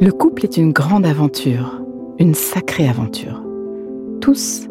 Le 0.00 0.10
couple 0.10 0.44
est 0.44 0.56
une 0.56 0.72
grande 0.72 1.04
aventure, 1.04 1.82
une 2.18 2.32
sacrée 2.32 2.88
aventure. 2.88 3.42
Tous 4.22 4.66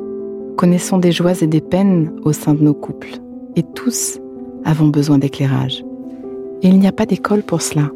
connaissons 0.58 0.97
des 0.97 1.12
joies 1.12 1.39
et 1.44 1.46
des 1.46 1.62
peines 1.62 2.12
au 2.23 2.33
sein 2.33 2.55
de 2.55 2.63
nos 2.63 2.73
couples, 2.73 3.20
et 3.55 3.62
tous 3.62 4.20
avons 4.63 4.88
besoin 4.88 5.20
d'éclairage. 5.20 5.86
Et 6.63 6.68
il 6.70 6.79
n'y 6.79 6.88
a 6.88 6.91
pas 6.91 7.05
d'école 7.05 7.44
pour 7.44 7.62
cela. 7.62 7.91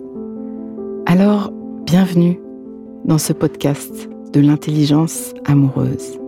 Alors, 1.07 1.51
bienvenue 1.87 2.39
dans 3.05 3.17
ce 3.17 3.33
podcast 3.33 4.11
de 4.31 4.41
l'intelligence 4.41 5.33
amoureuse. 5.45 6.19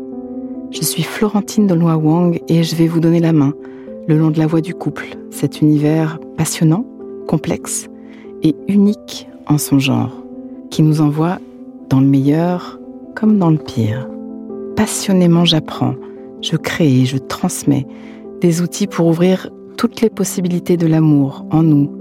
Je 0.71 0.81
suis 0.81 1.03
Florentine 1.03 1.67
de 1.67 1.75
Wang 1.75 2.41
et 2.47 2.63
je 2.63 2.75
vais 2.75 2.87
vous 2.87 2.99
donner 2.99 3.19
la 3.19 3.33
main 3.33 3.53
le 4.07 4.17
long 4.17 4.31
de 4.31 4.39
la 4.39 4.47
voie 4.47 4.61
du 4.61 4.73
couple, 4.73 5.05
cet 5.29 5.61
univers 5.61 6.17
passionnant, 6.35 6.83
complexe 7.27 7.90
et 8.43 8.55
unique 8.67 9.27
en 9.47 9.57
son 9.57 9.79
genre, 9.79 10.11
qui 10.69 10.83
nous 10.83 11.01
envoie 11.01 11.39
dans 11.89 11.99
le 11.99 12.07
meilleur 12.07 12.79
comme 13.15 13.37
dans 13.37 13.49
le 13.49 13.57
pire. 13.57 14.07
Passionnément 14.75 15.45
j'apprends, 15.45 15.95
je 16.41 16.55
crée 16.55 17.01
et 17.01 17.05
je 17.05 17.17
transmets 17.17 17.85
des 18.39 18.61
outils 18.61 18.87
pour 18.87 19.07
ouvrir 19.07 19.49
toutes 19.77 20.01
les 20.01 20.09
possibilités 20.09 20.77
de 20.77 20.87
l'amour 20.87 21.45
en 21.51 21.63
nous 21.63 21.91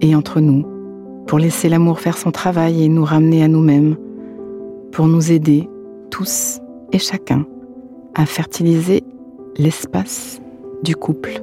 et 0.00 0.14
entre 0.14 0.40
nous, 0.40 0.66
pour 1.26 1.38
laisser 1.38 1.68
l'amour 1.68 2.00
faire 2.00 2.18
son 2.18 2.30
travail 2.30 2.82
et 2.82 2.88
nous 2.88 3.04
ramener 3.04 3.42
à 3.42 3.48
nous-mêmes, 3.48 3.96
pour 4.92 5.06
nous 5.06 5.32
aider 5.32 5.68
tous 6.10 6.60
et 6.92 6.98
chacun 6.98 7.46
à 8.14 8.26
fertiliser 8.26 9.04
l'espace 9.56 10.40
du 10.82 10.96
couple. 10.96 11.42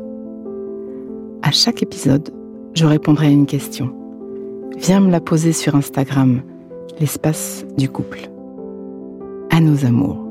À 1.42 1.52
chaque 1.52 1.82
épisode, 1.82 2.30
je 2.74 2.86
répondrai 2.86 3.28
à 3.28 3.32
une 3.32 3.46
question. 3.46 3.94
Viens 4.78 5.00
me 5.00 5.10
la 5.10 5.20
poser 5.20 5.54
sur 5.54 5.76
Instagram, 5.76 6.44
l'espace 7.00 7.66
du 7.78 7.90
couple. 7.90 8.30
À 9.50 9.60
nos 9.60 9.86
amours. 9.86 10.24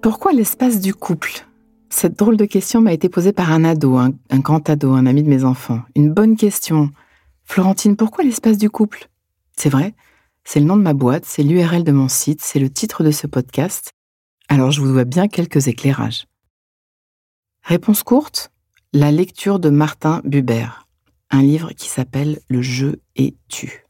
Pourquoi 0.00 0.32
l'espace 0.32 0.80
du 0.80 0.94
couple? 0.94 1.44
Cette 1.90 2.16
drôle 2.16 2.36
de 2.36 2.44
question 2.44 2.80
m'a 2.80 2.92
été 2.92 3.08
posée 3.08 3.32
par 3.32 3.52
un 3.52 3.64
ado, 3.64 3.96
un, 3.96 4.12
un, 4.30 4.38
grand 4.38 4.70
ado, 4.70 4.92
un 4.92 5.04
ami 5.04 5.24
de 5.24 5.28
mes 5.28 5.44
enfants. 5.44 5.80
Une 5.96 6.14
bonne 6.14 6.36
question. 6.36 6.90
Florentine, 7.44 7.96
pourquoi 7.96 8.22
l'espace 8.22 8.56
du 8.56 8.70
couple? 8.70 9.08
C'est 9.56 9.68
vrai, 9.68 9.94
c'est 10.44 10.60
le 10.60 10.66
nom 10.66 10.76
de 10.76 10.82
ma 10.82 10.94
boîte, 10.94 11.24
c'est 11.26 11.42
l'URL 11.42 11.82
de 11.82 11.92
mon 11.92 12.08
site, 12.08 12.40
c'est 12.40 12.60
le 12.60 12.70
titre 12.70 13.02
de 13.02 13.10
ce 13.10 13.26
podcast. 13.26 13.90
Alors 14.48 14.70
je 14.70 14.80
vous 14.80 14.92
dois 14.92 15.04
bien 15.04 15.26
quelques 15.26 15.66
éclairages. 15.66 16.26
Réponse 17.64 18.02
courte, 18.04 18.50
la 18.94 19.12
lecture 19.12 19.58
de 19.58 19.68
Martin 19.68 20.22
Buber, 20.24 20.86
un 21.30 21.42
livre 21.42 21.72
qui 21.72 21.88
s'appelle 21.88 22.40
Le 22.48 22.62
jeu 22.62 23.02
et 23.16 23.36
tu. 23.48 23.84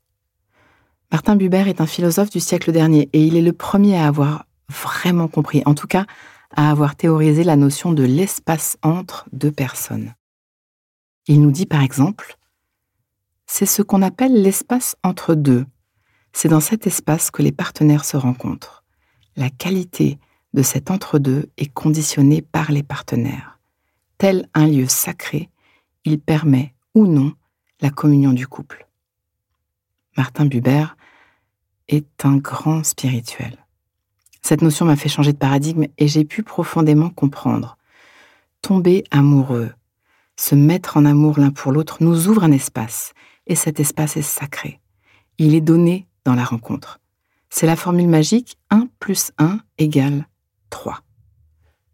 Martin 1.13 1.37
Buber 1.37 1.65
est 1.69 1.81
un 1.81 1.87
philosophe 1.87 2.31
du 2.31 2.41
siècle 2.41 2.73
dernier 2.73 3.09
et 3.13 3.23
il 3.25 3.37
est 3.37 3.43
le 3.43 3.53
premier 3.53 3.97
à 3.97 4.09
avoir 4.09 4.47
vraiment 4.69 5.29
compris, 5.29 5.63
en 5.67 5.75
tout 5.75 5.87
cas 5.87 6.05
à 6.51 6.71
avoir 6.71 6.97
théorisé 6.97 7.45
la 7.45 7.55
notion 7.55 7.93
de 7.93 8.03
l'espace 8.03 8.77
entre 8.83 9.27
deux 9.33 9.53
personnes. 9.53 10.15
Il 11.29 11.43
nous 11.43 11.53
dit 11.53 11.67
par 11.67 11.83
exemple, 11.83 12.37
c'est 13.47 13.67
ce 13.67 13.83
qu'on 13.83 14.03
appelle 14.03 14.43
l'espace 14.43 14.97
entre 15.05 15.35
deux, 15.35 15.65
c'est 16.33 16.49
dans 16.49 16.61
cet 16.61 16.87
espace 16.89 17.31
que 17.31 17.43
les 17.43 17.53
partenaires 17.53 18.05
se 18.05 18.17
rencontrent. 18.17 18.85
La 19.37 19.51
qualité 19.51 20.19
de 20.55 20.63
cet 20.63 20.91
entre-deux 20.91 21.51
est 21.57 21.73
conditionnée 21.73 22.43
par 22.43 22.73
les 22.73 22.83
partenaires. 22.83 23.58
Tel 24.19 24.49
un 24.53 24.67
lieu 24.67 24.87
sacré, 24.87 25.49
il 26.05 26.19
permet 26.19 26.75
ou 26.95 27.07
non 27.07 27.35
la 27.81 27.91
communion 27.91 28.33
du 28.33 28.49
couple. 28.49 28.89
Martin 30.17 30.47
Buber 30.47 30.87
est 31.87 32.25
un 32.25 32.37
grand 32.37 32.85
spirituel. 32.85 33.65
Cette 34.43 34.63
notion 34.63 34.87
m'a 34.87 34.97
fait 34.97 35.09
changer 35.09 35.33
de 35.33 35.39
paradigme 35.39 35.87
et 35.99 36.09
j'ai 36.09 36.25
pu 36.25 36.43
profondément 36.43 37.11
comprendre. 37.11 37.79
Tomber 38.61 39.05
amoureux, 39.13 39.73
se 40.37 40.57
mettre 40.57 40.97
en 40.97 41.05
amour 41.05 41.39
l'un 41.39 41.51
pour 41.51 41.71
l'autre 41.71 41.99
nous 42.01 42.29
ouvre 42.29 42.43
un 42.43 42.53
espace, 42.53 43.13
et 43.47 43.55
cet 43.55 43.79
espace 43.79 44.17
est 44.17 44.23
sacré. 44.23 44.81
Il 45.39 45.55
est 45.55 45.61
donné 45.61 46.09
dans 46.25 46.35
la 46.35 46.45
rencontre. 46.45 46.99
C'est 47.51 47.67
la 47.67 47.77
formule 47.77 48.09
magique 48.09 48.59
1 48.71 48.89
plus 48.99 49.31
1 49.39 49.61
égale 49.79 50.27
3. 50.71 51.03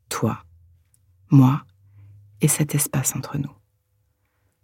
Toi, 0.08 0.38
moi 1.30 1.64
et 2.44 2.48
cet 2.48 2.74
espace 2.74 3.16
entre 3.16 3.38
nous. 3.38 3.50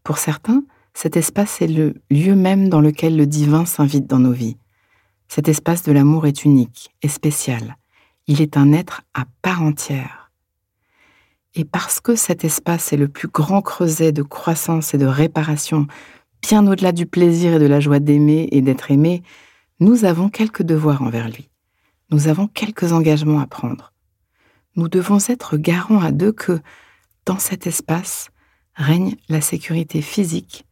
Pour 0.04 0.18
certains, 0.18 0.64
cet 0.92 1.16
espace 1.16 1.62
est 1.62 1.66
le 1.66 1.94
lieu 2.10 2.34
même 2.34 2.68
dans 2.68 2.82
lequel 2.82 3.16
le 3.16 3.26
divin 3.26 3.64
s'invite 3.64 4.06
dans 4.06 4.18
nos 4.18 4.32
vies. 4.32 4.58
Cet 5.28 5.48
espace 5.48 5.82
de 5.82 5.90
l'amour 5.90 6.26
est 6.26 6.44
unique 6.44 6.90
et 7.00 7.08
spécial. 7.08 7.78
Il 8.26 8.42
est 8.42 8.58
un 8.58 8.72
être 8.72 9.00
à 9.14 9.24
part 9.40 9.62
entière. 9.62 10.30
Et 11.54 11.64
parce 11.64 12.00
que 12.00 12.16
cet 12.16 12.44
espace 12.44 12.92
est 12.92 12.98
le 12.98 13.08
plus 13.08 13.28
grand 13.28 13.62
creuset 13.62 14.12
de 14.12 14.22
croissance 14.22 14.92
et 14.92 14.98
de 14.98 15.06
réparation, 15.06 15.86
bien 16.42 16.66
au-delà 16.66 16.92
du 16.92 17.06
plaisir 17.06 17.54
et 17.54 17.58
de 17.58 17.66
la 17.66 17.80
joie 17.80 17.98
d'aimer 17.98 18.46
et 18.52 18.60
d'être 18.60 18.90
aimé, 18.90 19.22
nous 19.78 20.04
avons 20.04 20.28
quelques 20.28 20.64
devoirs 20.64 21.00
envers 21.00 21.30
lui. 21.30 21.48
Nous 22.10 22.28
avons 22.28 22.46
quelques 22.46 22.92
engagements 22.92 23.40
à 23.40 23.46
prendre. 23.46 23.94
Nous 24.76 24.88
devons 24.88 25.18
être 25.28 25.56
garants 25.56 26.02
à 26.02 26.12
deux 26.12 26.32
que, 26.32 26.60
dans 27.30 27.38
cet 27.38 27.68
espace, 27.68 28.30
règne 28.74 29.14
la 29.28 29.40
sécurité 29.40 30.02
physique 30.02 30.66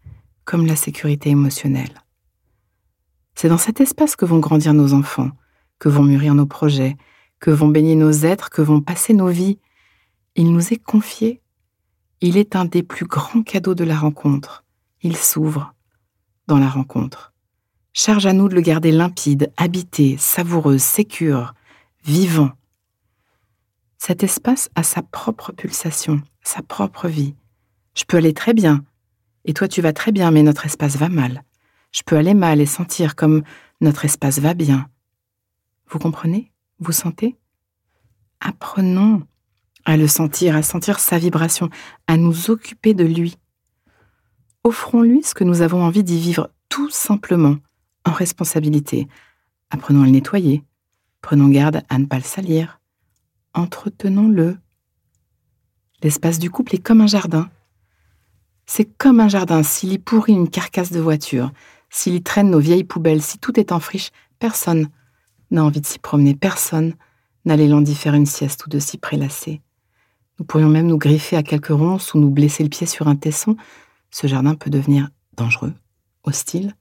comme 0.45 0.67
la 0.67 0.75
sécurité 0.75 1.31
émotionnelle. 1.31 2.03
C'est 3.37 3.49
dans 3.49 3.59
cet 3.59 3.81
espace 3.81 4.17
que 4.17 4.25
vont 4.25 4.41
grandir 4.41 4.75
nos 4.75 4.93
enfants, 4.93 5.31
que 5.79 5.89
vont 5.89 6.03
mûrir 6.03 6.35
nos 6.35 6.47
projets, 6.47 6.97
que 7.39 7.53
vont 7.53 7.69
baigner 7.69 7.95
nos 7.95 8.11
êtres, 8.11 8.51
que 8.51 8.61
vont 8.61 8.81
passer 8.81 9.15
nos 9.15 9.29
vies. 9.29 9.61
Il 10.35 10.53
nous 10.53 10.73
est 10.73 10.83
confié. 10.83 11.41
Il 12.21 12.37
est 12.37 12.57
un 12.57 12.65
des 12.65 12.83
plus 12.83 13.07
grands 13.07 13.45
cadeaux 13.45 13.77
de 13.77 13.85
la 13.85 13.97
rencontre. 13.97 14.65
Il 15.01 15.17
s'ouvre 15.17 15.75
dans 16.49 16.59
la 16.59 16.69
rencontre. 16.69 17.33
Charge 17.93 18.27
à 18.27 18.33
nous 18.33 18.49
de 18.49 18.57
le 18.57 18.63
garder 18.63 18.91
limpide, 18.91 19.53
habité, 19.57 20.17
savoureux, 20.17 20.79
sécure, 20.79 21.55
vivant. 22.05 22.51
Cet 23.99 24.23
espace 24.23 24.71
a 24.75 24.83
sa 24.83 25.03
propre 25.03 25.53
pulsation, 25.53 26.23
sa 26.43 26.63
propre 26.63 27.09
vie. 27.09 27.35
Je 27.95 28.05
peux 28.05 28.17
aller 28.17 28.33
très 28.33 28.55
bien, 28.55 28.85
et 29.45 29.53
toi 29.53 29.69
tu 29.69 29.83
vas 29.83 29.93
très 29.93 30.13
bien, 30.13 30.31
mais 30.31 30.43
notre 30.43 30.67
espace 30.67 30.97
va 30.97 31.09
mal. 31.09 31.43
Je 31.93 32.03
peux 32.05 32.17
aller 32.17 32.35
mal 32.35 32.61
et 32.61 32.67
sentir 32.67 33.17
comme 33.17 33.43
notre 33.81 34.05
espace 34.05 34.39
va 34.39 34.55
bien. 34.55 34.89
Vous 35.89 35.99
comprenez? 35.99 36.53
Vous 36.79 36.93
sentez? 36.93 37.37
Apprenons 38.41 39.23
à 39.85 39.97
le 39.97 40.07
sentir, 40.07 40.55
à 40.55 40.63
sentir 40.63 41.01
sa 41.01 41.19
vibration, 41.19 41.71
à 42.07 42.17
nous 42.17 42.51
occuper 42.51 42.95
de 42.95 43.05
lui. 43.05 43.37
Offrons-lui 44.65 45.23
ce 45.23 45.35
que 45.35 45.45
nous 45.45 45.63
avons 45.63 45.83
envie 45.83 46.05
d'y 46.05 46.21
vivre 46.21 46.51
tout 46.69 46.91
simplement, 46.91 47.57
en 48.05 48.13
responsabilité. 48.13 49.09
Apprenons 49.71 50.03
à 50.03 50.07
le 50.07 50.13
nettoyer. 50.13 50.63
Prenons 51.21 51.49
garde 51.49 51.83
à 51.89 51.99
ne 51.99 52.05
pas 52.05 52.17
le 52.17 52.23
salir. 52.23 52.78
Entretenons-le. 53.59 54.57
L'espace 56.05 56.39
du 56.39 56.49
couple 56.49 56.77
est 56.77 56.83
comme 56.83 57.01
un 57.01 57.09
jardin. 57.09 57.51
C'est 58.67 58.85
comme 58.85 59.19
un 59.19 59.27
jardin. 59.27 59.65
S'il 59.65 59.93
y 59.93 59.99
pourrit 59.99 60.35
une 60.35 60.49
carcasse 60.49 60.93
de 60.93 61.01
voiture, 61.01 61.51
s'il 61.91 62.15
y 62.15 62.23
traîne 62.23 62.51
nos 62.51 62.61
vieilles 62.61 62.85
poubelles, 62.85 63.21
si 63.21 63.39
tout 63.39 63.59
est 63.59 63.73
en 63.73 63.81
friche, 63.81 64.11
personne 64.39 64.89
n'a 65.51 65.65
envie 65.65 65.81
de 65.81 65.87
s'y 65.87 65.99
promener, 65.99 66.37
personne 66.37 66.95
n'a 67.47 67.57
l'élan 67.57 67.81
d'y 67.81 67.97
faire 67.97 68.15
une 68.15 68.27
sieste 68.27 68.65
ou 68.65 68.69
de 68.69 68.79
s'y 68.79 68.97
prélasser. 68.97 69.61
Nous 70.39 70.45
pourrions 70.45 70.69
même 70.69 70.87
nous 70.87 70.99
griffer 70.99 71.37
à 71.37 71.43
quelques 71.43 71.67
ronces 71.67 72.15
ou 72.15 72.21
nous 72.21 72.31
blesser 72.31 72.63
le 72.63 72.69
pied 72.69 72.87
sur 72.87 73.09
un 73.09 73.17
tesson. 73.17 73.57
Ce 74.13 74.29
jardin 74.29 74.55
peut 74.55 74.71
devenir 74.71 75.09
dangereux, 75.37 75.75
hostile, 76.23 76.77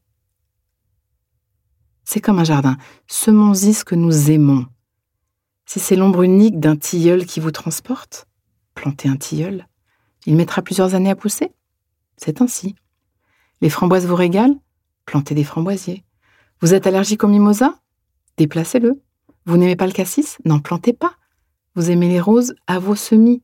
c'est 2.03 2.21
comme 2.21 2.38
un 2.39 2.45
jardin. 2.45 2.77
Semons-y 3.07 3.73
ce 3.73 3.83
que 3.83 3.95
nous 3.95 4.31
aimons. 4.31 4.68
Si 5.68 5.81
c'est 5.81 5.98
l'ombre 5.98 6.24
unique 6.24 6.62
d'un 6.62 6.78
tilleul 6.78 7.25
qui 7.25 7.42
vous 7.42 7.52
transporte, 7.52 8.25
plantez 8.74 9.10
un 9.10 9.18
tilleul. 9.18 9.68
Il 10.25 10.38
mettra 10.38 10.62
plusieurs 10.62 10.96
années 10.96 11.10
à 11.10 11.16
pousser. 11.16 11.52
C'est 12.16 12.42
ainsi. 12.42 12.75
Les 13.60 13.69
framboises 13.69 14.08
vous 14.08 14.16
régalent 14.16 14.60
Plantez 15.06 15.36
des 15.36 15.44
framboisiers. 15.44 16.06
Vous 16.62 16.74
êtes 16.74 16.88
allergique 16.88 17.24
au 17.25 17.28
mimosa 17.28 17.80
Déplacez-le. 18.38 19.02
Vous 19.46 19.58
n'aimez 19.58 19.75
pas 19.75 19.88
le 19.88 19.92
cassis? 19.92 20.38
N'en 20.46 20.60
plantez 20.60 20.94
pas. 20.94 21.16
Vous 21.75 21.92
aimez 21.92 22.08
les 22.08 22.22
roses 22.22 22.56
À 22.68 22.80
vos 22.80 22.96
semis. 22.96 23.44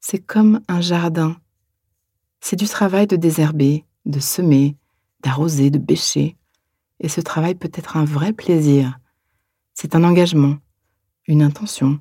C'est 0.00 0.18
comme 0.18 0.60
un 0.68 0.80
jardin. 0.80 1.36
C'est 2.40 2.56
du 2.56 2.66
travail 2.66 3.06
de 3.06 3.16
désherber, 3.16 3.84
de 4.06 4.20
semer, 4.20 4.76
d'arroser, 5.22 5.70
de 5.70 5.78
bêcher. 5.78 6.38
Et 7.00 7.08
ce 7.10 7.20
travail 7.20 7.54
peut 7.54 7.70
être 7.74 7.98
un 7.98 8.04
vrai 8.04 8.32
plaisir. 8.32 8.98
C'est 9.74 9.94
un 9.94 10.04
engagement, 10.04 10.56
une 11.26 11.42
intention. 11.42 12.00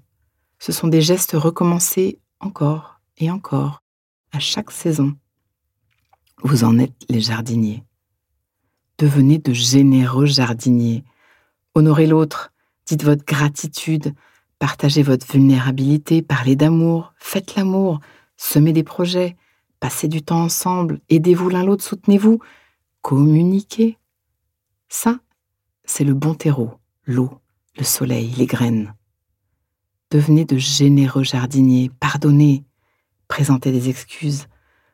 Ce 0.60 0.72
sont 0.72 0.88
des 0.88 1.02
gestes 1.02 1.34
recommencés 1.34 2.20
encore 2.40 3.00
et 3.18 3.32
encore, 3.32 3.82
à 4.32 4.40
chaque 4.40 4.72
saison. 4.72 5.16
Vous 6.44 6.64
en 6.64 6.78
êtes 6.80 7.06
les 7.10 7.22
jardiniers. 7.22 7.84
Devenez 8.98 9.38
de 9.38 9.54
généreux 9.54 10.26
jardiniers. 10.26 11.04
Honorez 11.76 12.08
l'autre, 12.08 12.52
dites 12.86 13.04
votre 13.04 13.26
gratitude, 13.26 14.14
partagez 14.60 15.04
votre 15.04 15.26
vulnérabilité, 15.32 16.22
parlez 16.22 16.56
d'amour, 16.56 17.14
faites 17.18 17.56
l'amour, 17.56 18.00
semez 18.38 18.74
des 18.74 18.84
projets, 18.84 19.36
passez 19.80 20.08
du 20.08 20.22
temps 20.22 20.44
ensemble, 20.44 21.00
aidez-vous 21.10 21.50
l'un 21.50 21.64
l'autre, 21.64 21.84
soutenez-vous, 21.84 22.40
communiquez. 23.02 23.98
Ça, 24.90 25.20
c'est 25.86 26.04
le 26.04 26.14
bon 26.14 26.36
terreau, 26.36 26.72
l'eau, 27.06 27.40
le 27.78 27.84
soleil, 27.84 28.34
les 28.38 28.46
graines. 28.46 28.94
Devenez 30.14 30.46
de 30.46 30.58
généreux 30.58 31.24
jardiniers, 31.24 31.90
pardonnez, 32.00 32.64
présentez 33.28 33.72
des 33.72 33.90
excuses, 33.90 34.46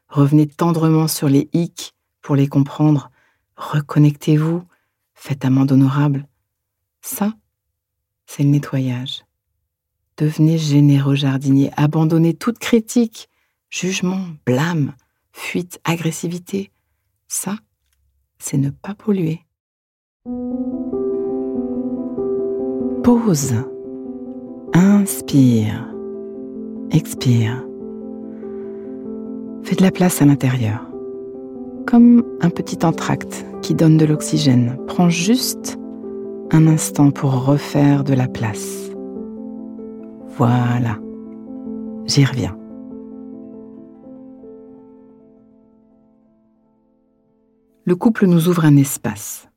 revenez 0.08 0.48
tendrement 0.48 1.10
sur 1.10 1.28
les 1.28 1.50
hics 1.52 1.94
pour 2.22 2.38
les 2.38 2.48
comprendre, 2.48 3.12
reconnectez-vous, 3.58 4.64
faites 5.16 5.44
amende 5.44 5.74
honorable. 5.74 6.26
Ça, 7.02 7.34
c'est 8.28 8.44
le 8.44 8.50
nettoyage. 8.50 9.26
Devenez 10.16 10.58
généreux 10.58 11.16
jardinier, 11.16 11.70
abandonnez 11.76 12.34
toute 12.34 12.58
critique, 12.58 13.28
jugement, 13.70 14.26
blâme, 14.46 14.94
fuite, 15.34 15.82
agressivité. 15.84 16.72
Ça, 17.28 17.58
c'est 18.38 18.58
ne 18.58 18.70
pas 18.70 18.96
polluer. 18.96 19.42
Pause. 23.04 23.66
Inspire. 25.10 25.88
Expire. 26.92 27.66
Fais 29.64 29.76
de 29.76 29.82
la 29.82 29.90
place 29.90 30.22
à 30.22 30.26
l'intérieur. 30.26 30.88
Comme 31.88 32.24
un 32.42 32.52
petit 32.52 32.86
entracte 32.86 33.44
qui 33.64 33.74
donne 33.74 33.98
de 33.98 34.06
l'oxygène. 34.06 34.78
Prends 34.86 35.10
juste 35.10 35.80
un 36.52 36.68
instant 36.68 37.10
pour 37.10 37.44
refaire 37.44 38.04
de 38.04 38.14
la 38.14 38.28
place. 38.28 38.92
Voilà. 40.38 41.00
J'y 42.06 42.24
reviens. 42.24 42.56
Le 47.84 47.96
couple 47.96 48.28
nous 48.28 48.48
ouvre 48.48 48.64
un 48.64 48.78
espace. 48.78 49.50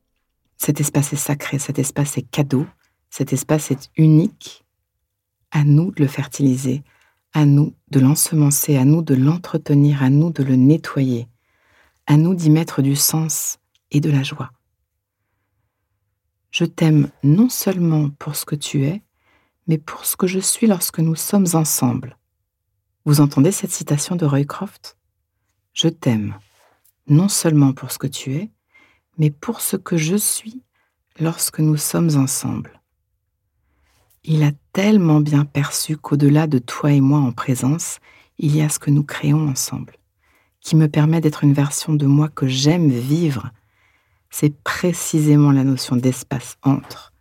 Cet 0.57 0.81
espace 0.81 1.13
est 1.13 1.17
sacré, 1.17 1.59
cet 1.59 1.79
espace 1.79 2.17
est 2.17 2.27
cadeau, 2.31 2.65
cet 3.11 3.35
espace 3.35 3.71
est 3.71 3.91
unique 3.99 4.62
à 5.53 5.65
nous 5.65 5.93
de 5.93 6.03
le 6.03 6.09
fertiliser, 6.09 6.83
à 7.33 7.45
nous 7.45 7.77
de 7.91 8.01
l'ensemencer, 8.01 8.77
à 8.77 8.85
nous 8.85 9.03
de 9.03 9.15
l'entretenir, 9.15 10.03
à 10.03 10.11
nous 10.11 10.31
de 10.31 10.43
le 10.43 10.57
nettoyer, 10.57 11.29
à 12.07 12.17
nous 12.17 12.35
d'y 12.35 12.51
mettre 12.51 12.83
du 12.83 12.97
sens 12.97 13.59
et 13.91 14.01
de 14.01 14.11
la 14.11 14.23
joie. 14.23 14.51
Je 16.51 16.65
t'aime 16.65 17.11
non 17.23 17.49
seulement 17.49 18.11
pour 18.11 18.35
ce 18.35 18.45
que 18.45 18.57
tu 18.57 18.85
es, 18.85 19.03
mais 19.67 19.79
pour 19.79 20.05
ce 20.05 20.17
que 20.17 20.27
je 20.27 20.41
suis 20.41 20.67
lorsque 20.67 20.99
nous 20.99 21.15
sommes 21.15 21.47
ensemble. 21.55 22.19
Vous 23.05 23.21
entendez 23.21 23.53
cette 23.53 23.71
citation 23.71 24.17
de 24.17 24.27
Roycroft? 24.27 24.97
Je 25.73 25.89
t'aime 25.89 26.37
non 27.07 27.29
seulement 27.29 27.73
pour 27.73 27.91
ce 27.91 27.99
que 27.99 28.07
tu 28.07 28.35
es, 28.35 28.51
mais 29.19 29.31
pour 29.31 29.61
ce 29.61 29.77
que 29.77 29.97
je 29.97 30.17
suis 30.17 30.63
lorsque 31.19 31.59
nous 31.59 31.77
sommes 31.77 32.17
ensemble 32.17 32.82
il 34.25 34.43
a 34.45 34.53
tellement 34.73 35.21
bien 35.21 35.45
perçu 35.45 35.97
qu'au-delà 35.97 36.47
de 36.47 36.59
toi 36.59 36.93
et 36.93 37.01
moi 37.01 37.19
en 37.19 37.33
présence, 37.33 37.99
il 38.39 38.55
y 38.57 38.63
a 38.63 38.69
ce 38.69 38.79
que 38.79 38.91
nous 38.91 39.03
créons 39.03 39.49
ensemble, 39.49 39.97
qui 40.61 40.77
me 40.77 40.89
permet 40.89 41.21
d'être 41.21 41.45
une 41.45 41.53
version 41.53 41.93
de 41.93 42.07
moi 42.07 42.29
que 42.29 42.47
j'aime 42.47 42.89
vivre. 42.89 43.51
C'est 44.31 44.57
précisément 44.63 45.53
la 45.53 45.65
notion 45.65 45.97
d'espace 45.97 46.57
entre. 46.63 47.13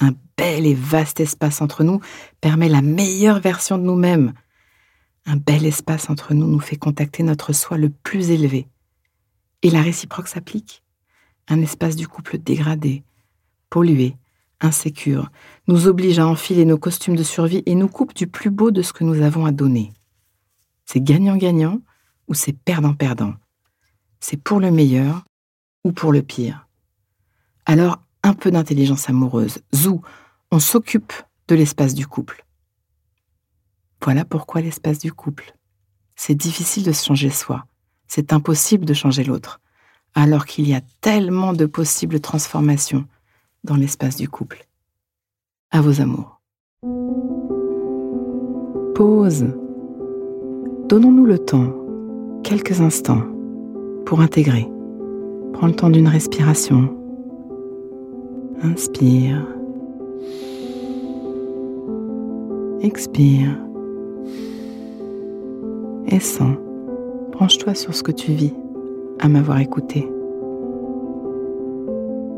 Un 0.00 0.14
bel 0.36 0.66
et 0.66 0.74
vaste 0.74 1.20
espace 1.20 1.60
entre 1.60 1.84
nous 1.84 2.00
permet 2.40 2.68
la 2.68 2.82
meilleure 2.82 3.40
version 3.40 3.78
de 3.78 3.84
nous-mêmes. 3.84 4.32
Un 5.26 5.36
bel 5.36 5.64
espace 5.64 6.10
entre 6.10 6.34
nous 6.34 6.46
nous 6.46 6.60
fait 6.60 6.76
contacter 6.76 7.22
notre 7.22 7.52
soi 7.52 7.76
le 7.78 7.90
plus 7.90 8.30
élevé. 8.30 8.66
Et 9.62 9.70
la 9.70 9.82
réciproque 9.82 10.28
s'applique. 10.28 10.82
Un 11.48 11.60
espace 11.60 11.96
du 11.96 12.08
couple 12.08 12.38
dégradé, 12.38 13.04
pollué, 13.70 14.16
insécure, 14.64 15.30
nous 15.68 15.86
oblige 15.86 16.18
à 16.18 16.26
enfiler 16.26 16.64
nos 16.64 16.78
costumes 16.78 17.16
de 17.16 17.22
survie 17.22 17.62
et 17.66 17.74
nous 17.74 17.88
coupe 17.88 18.14
du 18.14 18.26
plus 18.26 18.50
beau 18.50 18.70
de 18.70 18.82
ce 18.82 18.92
que 18.92 19.04
nous 19.04 19.22
avons 19.22 19.46
à 19.46 19.52
donner. 19.52 19.92
C'est 20.86 21.00
gagnant-gagnant 21.00 21.80
ou 22.28 22.34
c'est 22.34 22.52
perdant-perdant? 22.52 23.34
C'est 24.20 24.42
pour 24.42 24.60
le 24.60 24.70
meilleur 24.70 25.24
ou 25.84 25.92
pour 25.92 26.12
le 26.12 26.22
pire? 26.22 26.66
Alors, 27.66 27.98
un 28.22 28.34
peu 28.34 28.50
d'intelligence 28.50 29.08
amoureuse. 29.08 29.58
Zou, 29.74 30.00
on 30.50 30.58
s'occupe 30.58 31.12
de 31.48 31.54
l'espace 31.54 31.94
du 31.94 32.06
couple. 32.06 32.44
Voilà 34.02 34.24
pourquoi 34.24 34.60
l'espace 34.60 34.98
du 34.98 35.12
couple. 35.12 35.54
C'est 36.16 36.34
difficile 36.34 36.84
de 36.84 36.92
se 36.92 37.04
changer 37.04 37.30
soi. 37.30 37.66
C'est 38.06 38.32
impossible 38.32 38.84
de 38.84 38.94
changer 38.94 39.24
l'autre. 39.24 39.60
Alors 40.14 40.46
qu'il 40.46 40.68
y 40.68 40.74
a 40.74 40.80
tellement 41.00 41.52
de 41.52 41.66
possibles 41.66 42.20
transformations 42.20 43.06
dans 43.64 43.76
l'espace 43.76 44.16
du 44.16 44.28
couple. 44.28 44.66
À 45.70 45.80
vos 45.80 46.00
amours. 46.00 46.40
Pause. 48.94 49.46
Donnons-nous 50.88 51.24
le 51.24 51.38
temps, 51.38 51.74
quelques 52.44 52.80
instants, 52.80 53.22
pour 54.06 54.20
intégrer. 54.20 54.68
Prends 55.54 55.66
le 55.66 55.74
temps 55.74 55.90
d'une 55.90 56.08
respiration. 56.08 56.94
Inspire. 58.62 59.46
Expire. 62.82 63.58
Et 66.06 66.20
sens. 66.20 66.56
Branche-toi 67.32 67.74
sur 67.74 67.94
ce 67.94 68.02
que 68.02 68.12
tu 68.12 68.32
vis 68.32 68.54
à 69.18 69.28
m'avoir 69.28 69.58
écouté. 69.58 70.08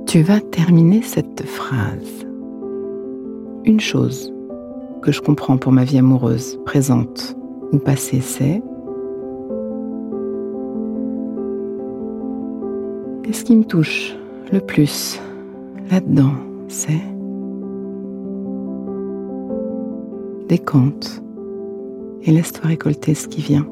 Tu 0.07 0.23
vas 0.23 0.41
terminer 0.41 1.03
cette 1.03 1.43
phrase. 1.43 2.27
Une 3.65 3.81
chose 3.81 4.33
que 5.03 5.11
je 5.11 5.21
comprends 5.21 5.57
pour 5.57 5.73
ma 5.73 5.83
vie 5.83 5.99
amoureuse, 5.99 6.61
présente 6.65 7.37
ou 7.73 7.79
passée, 7.79 8.21
c'est 8.21 8.63
Et 13.25 13.33
ce 13.33 13.43
qui 13.43 13.57
me 13.57 13.65
touche 13.65 14.17
le 14.53 14.61
plus 14.61 15.21
là-dedans, 15.91 16.35
c'est 16.69 17.03
décompte 20.49 21.21
et 22.23 22.31
laisse-toi 22.31 22.69
récolter 22.69 23.15
ce 23.15 23.27
qui 23.27 23.41
vient. 23.41 23.67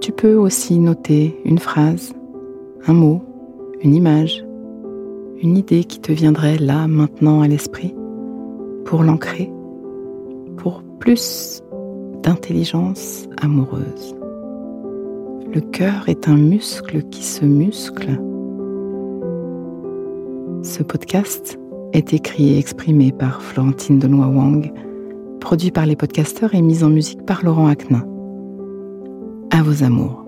Tu 0.00 0.12
peux 0.12 0.36
aussi 0.36 0.78
noter 0.78 1.36
une 1.44 1.58
phrase, 1.58 2.12
un 2.86 2.92
mot, 2.92 3.20
une 3.82 3.96
image, 3.96 4.44
une 5.42 5.56
idée 5.56 5.84
qui 5.84 6.00
te 6.00 6.12
viendrait 6.12 6.58
là, 6.58 6.88
maintenant 6.88 7.40
à 7.42 7.48
l'esprit, 7.48 7.94
pour 8.84 9.02
l'ancrer, 9.02 9.50
pour 10.56 10.82
plus 10.98 11.62
d'intelligence 12.22 13.28
amoureuse. 13.40 14.14
Le 15.54 15.60
cœur 15.60 16.08
est 16.08 16.28
un 16.28 16.36
muscle 16.36 17.02
qui 17.04 17.24
se 17.24 17.44
muscle. 17.44 18.20
Ce 20.62 20.82
podcast 20.82 21.58
est 21.92 22.12
écrit 22.12 22.54
et 22.54 22.58
exprimé 22.58 23.12
par 23.12 23.40
Florentine 23.42 23.98
Denois 23.98 24.26
Wang, 24.26 24.72
produit 25.40 25.70
par 25.70 25.86
les 25.86 25.96
podcasteurs 25.96 26.54
et 26.54 26.62
mis 26.62 26.82
en 26.82 26.90
musique 26.90 27.24
par 27.24 27.44
Laurent 27.44 27.68
Aknin. 27.68 28.04
À 29.50 29.62
vos 29.62 29.82
amours. 29.84 30.27